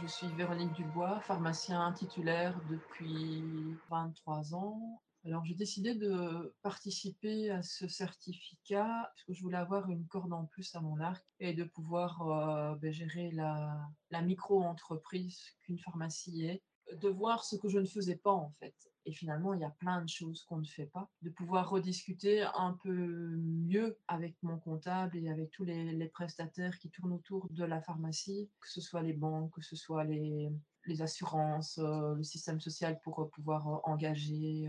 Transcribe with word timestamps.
Je 0.00 0.06
suis 0.06 0.28
Véronique 0.28 0.72
Dubois, 0.72 1.20
pharmacien 1.20 1.92
titulaire 1.92 2.58
depuis 2.70 3.42
23 3.90 4.54
ans. 4.54 5.02
Alors, 5.24 5.44
j'ai 5.44 5.54
décidé 5.54 5.94
de 5.94 6.54
participer 6.62 7.50
à 7.50 7.62
ce 7.62 7.88
certificat 7.88 8.86
parce 8.86 9.24
que 9.24 9.32
je 9.32 9.42
voulais 9.42 9.56
avoir 9.56 9.90
une 9.90 10.06
corde 10.06 10.32
en 10.32 10.44
plus 10.44 10.74
à 10.74 10.80
mon 10.80 11.00
arc 11.00 11.24
et 11.40 11.52
de 11.52 11.64
pouvoir 11.64 12.22
euh, 12.22 12.74
ben, 12.76 12.92
gérer 12.92 13.32
la 13.32 14.22
micro-entreprise 14.22 15.40
qu'une 15.62 15.78
pharmacie 15.78 16.44
est 16.46 16.62
de 16.94 17.08
voir 17.08 17.44
ce 17.44 17.56
que 17.56 17.68
je 17.68 17.78
ne 17.78 17.86
faisais 17.86 18.16
pas 18.16 18.32
en 18.32 18.50
fait. 18.50 18.74
Et 19.06 19.12
finalement, 19.12 19.54
il 19.54 19.60
y 19.60 19.64
a 19.64 19.70
plein 19.70 20.02
de 20.02 20.08
choses 20.08 20.42
qu'on 20.42 20.58
ne 20.58 20.66
fait 20.66 20.86
pas. 20.86 21.08
De 21.22 21.30
pouvoir 21.30 21.70
rediscuter 21.70 22.42
un 22.42 22.76
peu 22.82 22.90
mieux 22.92 23.96
avec 24.08 24.34
mon 24.42 24.58
comptable 24.58 25.16
et 25.16 25.30
avec 25.30 25.50
tous 25.52 25.64
les, 25.64 26.10
prestataires 26.12 26.78
qui 26.78 26.90
tournent 26.90 27.12
autour 27.12 27.46
de 27.50 27.64
la 27.64 27.80
pharmacie, 27.80 28.50
que 28.60 28.68
ce 28.68 28.80
soit 28.80 29.02
les 29.02 29.12
banques, 29.12 29.52
que 29.52 29.62
ce 29.62 29.76
soit 29.76 30.04
les, 30.04 30.50
les 30.86 31.02
assurances, 31.02 31.78
euh, 31.78 32.14
le 32.14 32.22
système 32.22 32.60
social 32.60 33.00
pour 33.02 33.20
euh, 33.20 33.28
pouvoir 33.28 33.68
euh, 33.68 33.78
engager. 33.84 34.68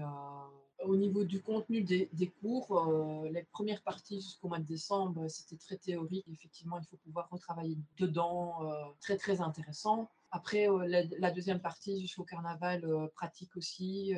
Au 0.86 0.96
niveau 0.96 1.24
du 1.24 1.42
contenu 1.42 1.82
des, 1.82 2.08
des 2.14 2.28
cours, 2.28 3.26
les 3.32 3.44
premières 3.44 3.82
parties 3.82 4.22
jusqu'au 4.22 4.48
mois 4.48 4.60
de 4.60 4.66
décembre, 4.66 5.28
c'était 5.28 5.58
très 5.58 5.76
théorique. 5.76 6.28
Effectivement, 6.32 6.78
il 6.78 6.86
faut 6.86 6.98
pouvoir 6.98 7.28
retravailler 7.32 7.80
dedans, 7.98 8.60
très 9.02 9.18
très 9.18 9.42
intéressant. 9.42 10.08
Après, 10.32 10.68
la, 10.88 11.32
deuxième 11.32 11.62
partie 11.62 12.02
jusqu'au 12.02 12.24
carnaval 12.24 12.86
pratique 13.16 13.56
aussi. 13.56 14.14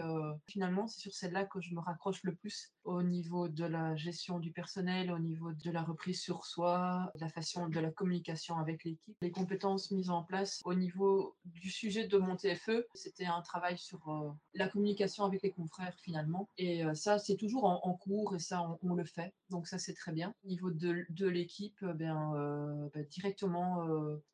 Finalement, 0.47 0.87
c'est 0.87 1.01
sur 1.01 1.13
celle-là 1.13 1.45
que 1.45 1.61
je 1.61 1.73
me 1.73 1.79
raccroche 1.79 2.23
le 2.23 2.35
plus 2.35 2.71
au 2.83 3.03
niveau 3.03 3.47
de 3.47 3.65
la 3.65 3.95
gestion 3.95 4.39
du 4.39 4.51
personnel, 4.51 5.11
au 5.11 5.19
niveau 5.19 5.51
de 5.51 5.71
la 5.71 5.83
reprise 5.83 6.21
sur 6.21 6.45
soi, 6.45 7.11
de 7.15 7.21
la 7.21 7.29
façon 7.29 7.67
de 7.67 7.79
la 7.79 7.91
communication 7.91 8.57
avec 8.57 8.83
l'équipe. 8.83 9.15
Les 9.21 9.31
compétences 9.31 9.91
mises 9.91 10.09
en 10.09 10.23
place 10.23 10.61
au 10.65 10.73
niveau 10.73 11.35
du 11.45 11.69
sujet 11.69 12.07
de 12.07 12.17
mon 12.17 12.35
TFE, 12.35 12.85
c'était 12.93 13.25
un 13.25 13.41
travail 13.41 13.77
sur 13.77 14.35
la 14.53 14.67
communication 14.67 15.23
avec 15.25 15.41
les 15.43 15.51
confrères 15.51 15.95
finalement. 16.01 16.49
Et 16.57 16.83
ça, 16.93 17.19
c'est 17.19 17.35
toujours 17.35 17.65
en, 17.65 17.93
cours 17.93 18.35
et 18.35 18.39
ça, 18.39 18.63
on, 18.81 18.93
le 18.93 19.05
fait. 19.05 19.33
Donc 19.49 19.67
ça, 19.67 19.77
c'est 19.77 19.93
très 19.93 20.11
bien. 20.11 20.33
Au 20.43 20.47
niveau 20.47 20.71
de, 20.71 21.05
de 21.09 21.27
l'équipe, 21.27 21.83
ben, 21.83 22.89
ben, 22.93 23.05
directement, 23.09 23.85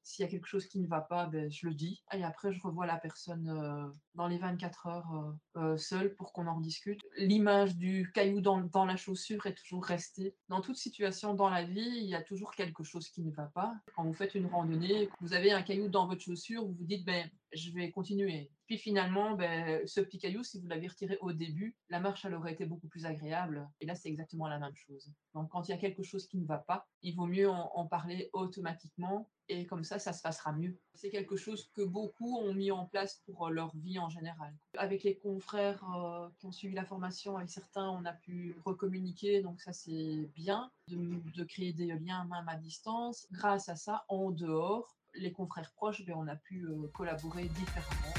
s'il 0.03 0.23
y 0.23 0.28
a 0.28 0.31
quelque 0.31 0.47
chose 0.47 0.67
qui 0.67 0.80
ne 0.80 0.88
va 0.88 1.02
pas, 1.02 1.28
ben, 1.28 1.52
je 1.52 1.64
le 1.66 1.73
dis. 1.73 2.02
Et 2.13 2.23
après, 2.23 2.53
je 2.53 2.61
revois 2.61 2.85
la 2.85 2.97
personne 2.97 3.49
euh, 3.49 3.91
dans 4.13 4.27
les 4.27 4.38
24 4.38 4.88
heures 4.88 5.35
euh, 5.58 5.59
euh, 5.59 5.77
seule 5.77 6.16
pour 6.16 6.31
qu'on 6.31 6.47
en 6.47 6.59
discute. 6.59 7.02
L'image 7.17 7.75
du 7.75 8.11
caillou 8.13 8.39
dans, 8.39 8.61
dans, 8.61 8.85
la 8.85 8.95
chaussure 8.95 9.45
est 9.45 9.55
toujours 9.55 9.83
restée. 9.83 10.35
Dans 10.47 10.61
toute 10.61 10.77
situation 10.77 11.33
dans 11.33 11.49
la 11.49 11.63
vie, 11.63 11.81
il 11.97 12.05
y 12.05 12.16
a 12.16 12.22
toujours 12.22 12.52
quelque 12.55 12.83
chose 12.83 13.09
qui 13.09 13.22
ne 13.22 13.31
va 13.31 13.47
pas. 13.47 13.75
Quand 13.95 14.03
vous 14.03 14.13
faites 14.13 14.35
une 14.35 14.47
randonnée, 14.47 15.09
vous 15.19 15.33
avez 15.33 15.52
un 15.52 15.61
caillou 15.61 15.89
dans 15.89 16.07
votre 16.07 16.22
chaussure, 16.22 16.63
vous 16.63 16.73
vous 16.73 16.85
dites, 16.85 17.05
ben, 17.05 17.30
je 17.56 17.72
vais 17.72 17.92
continuer. 17.92 18.52
Puis 18.67 18.78
finalement, 18.78 19.36
ben, 19.36 19.86
ce 19.86 20.02
petit 20.02 20.17
caillou, 20.17 20.44
si 20.44 20.59
vous 20.59 20.67
l'avez 20.67 20.88
retiré 20.88 21.17
au 21.22 21.34
début, 21.34 21.75
la 21.89 22.00
marche, 22.00 22.25
elle 22.25 22.34
aurait 22.34 22.53
été 22.53 22.66
beaucoup 22.66 22.88
plus 22.88 23.06
agréable. 23.06 23.67
Et 23.80 23.86
là, 23.86 23.95
c'est 23.95 24.09
exactement 24.09 24.47
la 24.47 24.59
même 24.59 24.75
chose. 24.75 25.12
Donc, 25.34 25.50
quand 25.50 25.67
il 25.67 25.72
y 25.72 25.73
a 25.73 25.78
quelque 25.78 26.03
chose 26.03 26.28
qui 26.28 26.38
ne 26.38 26.45
va 26.45 26.58
pas, 26.58 26.88
il 27.03 27.16
vaut 27.16 27.28
mieux 27.28 27.50
en, 27.50 27.86
parler 27.86 28.31
automatiquement 28.34 29.30
et 29.47 29.67
comme 29.67 29.84
ça, 29.84 30.00
ça 30.00 30.12
se 30.12 30.23
passera 30.23 30.52
mieux. 30.52 30.80
C'est 30.95 31.12
quelque 31.12 31.36
chose 31.36 31.70
que 31.75 31.84
beaucoup 31.84 32.39
ont 32.39 32.56
mis 32.56 32.72
en 32.72 32.88
place 32.88 33.22
pour 33.25 33.50
leur 33.52 33.75
vie 33.78 34.00
en 34.00 34.09
général. 34.09 34.56
Avec 34.75 35.03
les 35.03 35.17
confrères 35.17 35.84
euh, 35.95 36.28
qui 36.40 36.47
ont 36.47 36.52
suivi 36.52 36.73
la 36.73 36.84
formation, 36.84 37.38
avec 37.38 37.52
certains, 37.52 37.88
on 37.88 38.03
a 38.06 38.14
pu 38.14 38.56
recommuniquer, 38.66 39.44
donc 39.44 39.62
ça 39.62 39.72
c'est 39.72 40.31
bien, 40.34 40.72
de, 40.88 41.22
de 41.36 41.44
créer 41.44 41.73
des 41.73 41.86
liens 41.86 42.25
même 42.25 42.47
à 42.47 42.56
distance. 42.56 43.28
Grâce 43.31 43.69
à 43.69 43.75
ça, 43.75 44.03
en 44.09 44.31
dehors, 44.31 44.95
les 45.17 45.31
confrères 45.31 45.71
proches, 45.75 46.05
ben, 46.05 46.16
on 46.17 46.27
a 46.27 46.35
pu 46.35 46.66
euh, 46.66 46.88
collaborer 46.94 47.44
différemment. 47.44 48.13